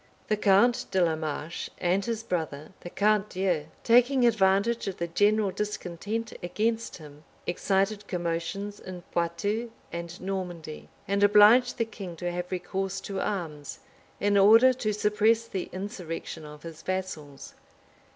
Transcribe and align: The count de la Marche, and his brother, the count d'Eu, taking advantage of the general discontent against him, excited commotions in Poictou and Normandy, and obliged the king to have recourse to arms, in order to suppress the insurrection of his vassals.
The 0.29 0.35
count 0.35 0.87
de 0.89 0.99
la 0.99 1.15
Marche, 1.15 1.69
and 1.77 2.03
his 2.03 2.23
brother, 2.23 2.71
the 2.79 2.89
count 2.89 3.29
d'Eu, 3.29 3.67
taking 3.83 4.25
advantage 4.25 4.87
of 4.87 4.97
the 4.97 5.05
general 5.07 5.51
discontent 5.51 6.33
against 6.41 6.97
him, 6.97 7.23
excited 7.45 8.07
commotions 8.07 8.79
in 8.79 9.03
Poictou 9.11 9.69
and 9.91 10.19
Normandy, 10.19 10.89
and 11.07 11.23
obliged 11.23 11.77
the 11.77 11.85
king 11.85 12.15
to 12.15 12.31
have 12.31 12.49
recourse 12.51 12.99
to 13.01 13.19
arms, 13.19 13.77
in 14.19 14.39
order 14.39 14.73
to 14.73 14.91
suppress 14.91 15.47
the 15.47 15.69
insurrection 15.71 16.45
of 16.45 16.63
his 16.63 16.81
vassals. 16.81 17.53